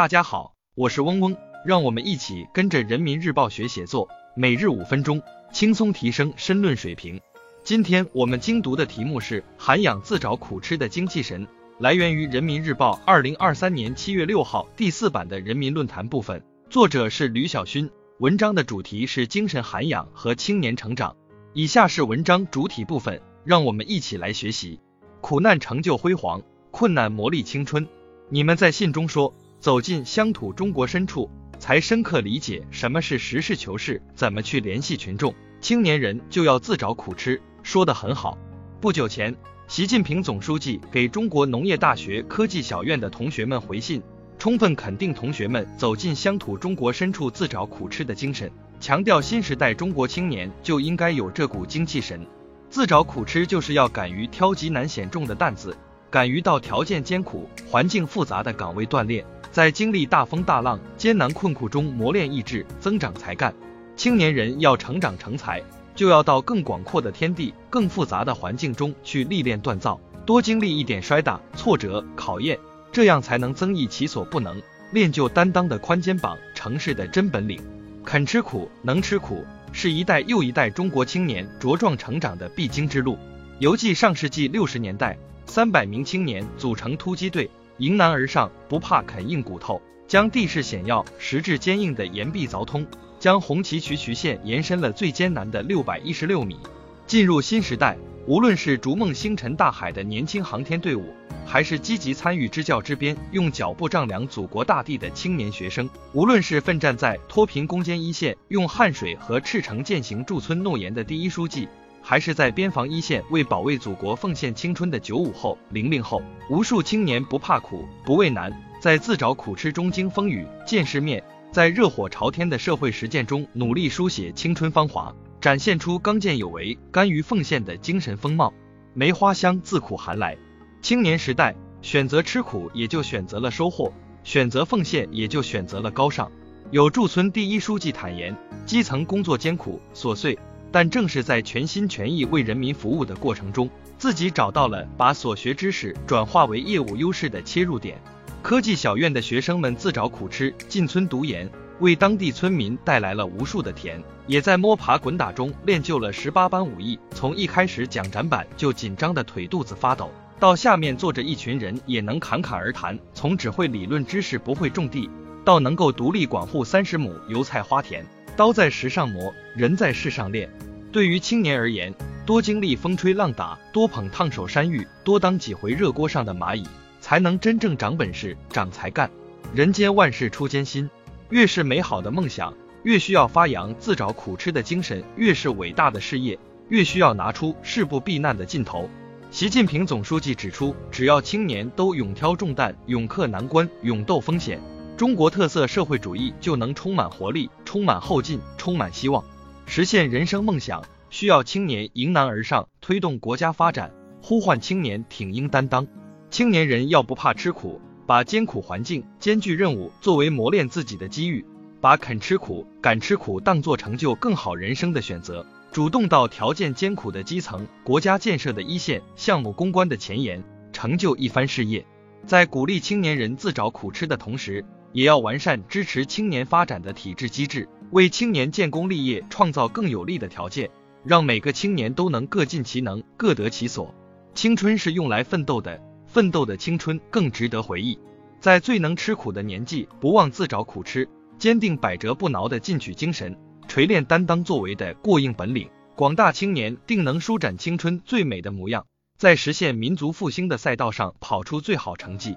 [0.00, 5.20] 大家好，我是嗡嗡，让我们一起跟着人民日报学写作，每日五分钟，
[5.52, 7.20] 轻松提升申论水平。
[7.62, 11.46] 今天我们精读的题目是涵养自找苦吃的精气神，
[11.80, 17.90] 来源于人民日报二零二三年七月六号第四版的人民论坛部分，作者是吕小勋，
[18.20, 21.14] 文章的主题是精神涵养和青年成长。
[21.52, 24.80] 以下是文章主体部分，让我们一起来学习。
[25.20, 26.40] 苦难成就辉煌，
[26.70, 27.86] 困难磨砺青春。
[28.30, 29.34] 你们在信中说。
[29.60, 35.34] 走进乡土中国深处，才深刻理解什么是实事求是，怎么去联系群众。
[35.60, 38.38] 青年人就要自找苦吃，说得很好。
[38.80, 39.36] 不久前，
[39.68, 44.02] 习近平总书记给中国农业大学科技小院的同学们回信，
[44.38, 52.26] 充分肯定同学们走进乡土中国深处自找苦吃的精神，强调新时代中国青年就应该有这股精气神。
[52.70, 55.76] 自找苦吃就是要敢于挑极难险重的担子，
[56.08, 59.22] 敢于到条件艰苦、环境复杂的岗位锻炼。
[59.50, 63.52] 在经历大风大浪、艰难困苦中磨练意志、增长才干。
[63.96, 65.62] 青年人要成长成才，
[65.94, 72.58] 就要到更广阔的天地、更复杂的环境中去历练锻造，多经历一点摔打、挫折、考验，
[72.92, 74.62] 这样才能增益其所不能，
[74.92, 77.60] 练就担当的宽肩膀、成事的真本领。
[78.04, 83.18] 肯吃苦、能吃苦，是一代又一代中国青年茁壮成长的必经之路。
[83.58, 87.50] 犹记上世纪六十年代，三百名青年组成突击队。
[87.80, 92.86] 迎难而上，不怕啃硬骨头，将地势险要、石质坚硬的岩壁凿通，
[93.18, 96.58] 将红旗渠渠线延伸了最艰难的六百一十六米。
[97.06, 101.14] 进入新时代，无论是逐梦星辰大海的年轻航天队伍，
[101.46, 111.66] 还是积极参与支教支边、用脚步丈量祖国大地的青年学生，无论是奋战在脱贫攻坚一线、用汗水和赤诚践行驻村诺言的第一书记。
[112.02, 128.52] 还是在边防一线为保卫祖国奉献青春的九五后、零零后，无数青年不怕苦、不畏难，在自找苦吃中经风雨、见世面，在热火朝天的社会实践中努力书写青春芳华，展现出刚健有为、甘于奉献的精神风貌。
[128.92, 130.36] 梅花香自苦寒来，
[130.82, 133.92] 青年时代选择吃苦，也就选择了收获；
[134.24, 136.30] 选择奉献，也就选择了高尚。
[136.72, 138.36] 有驻村第一书记坦言，
[138.66, 140.38] 基层工作艰苦琐碎。
[140.72, 148.00] 但正是在全心全意为人民服务的过程中，自己找到了把所学知识转化为业务优势的切入点。
[148.42, 151.50] 科技小院的学生们自找苦吃，进村读研，
[151.80, 156.98] 为当地村民带来了无数的甜，也在摸爬滚打中练就了十八般武艺。
[157.10, 165.10] 从一开始讲展板就紧张的腿肚子发抖，到下面坐着一群人也能侃侃而谈；从只会理论知识不会种地，
[165.44, 168.06] 到能够独立管护三十亩油菜花田。
[168.40, 170.48] 刀在石上磨，人在世上练。
[170.90, 171.92] 对于青年而言，
[172.24, 176.66] 多经历风吹浪打，多捧烫手山芋，多当几回热锅上的蚂蚁，
[177.02, 179.10] 才能真正长本事、长才干。
[179.54, 180.88] 人间万事出艰辛，
[181.28, 186.38] 越是美好的梦想，越需要发扬自找苦吃的精神；越是伟大的事业，
[186.70, 188.88] 越需要拿出誓不避难的劲头。
[189.30, 194.58] 习近平总书记指出，只要青年都勇挑重担、勇克难关、勇斗风险。
[195.00, 199.24] 中国特色社会主义就能充满活力、充满后劲、充满希望，
[199.64, 200.84] 实现人生梦想。
[201.08, 203.90] 需要青年迎难而上，推动国家发展，
[204.20, 205.88] 呼唤青年挺膺担当。
[206.28, 211.46] 青年人要不怕吃苦，把艰苦环境、艰巨任务作为磨练自己的机遇，
[211.80, 220.44] 把肯吃苦、敢吃苦当作成就更好人生的选择，主动到条件艰苦的基层、国家建设的一线、项目攻关的前沿，
[220.74, 221.86] 成就一番事业。
[222.26, 224.62] 在鼓励青年人自找苦吃的同时，
[224.92, 230.70] 也要完善支持青年发展的体制机制，为青年建功立业创造更有利的条件，
[231.04, 233.94] 让每个青年都能各尽其能、各得其所。
[234.34, 237.98] 青春是用来奋斗的，奋斗的青春更值得回忆。
[238.40, 241.08] 在最能吃苦的年纪，不忘自找苦吃，
[241.38, 243.36] 坚定百折不挠的进取精神，
[243.68, 248.86] 锤炼担当作为的过硬本领，广大青年定能舒展青春最美的模样，
[249.18, 252.36] 在实现民族复兴的赛道上跑出最好成绩。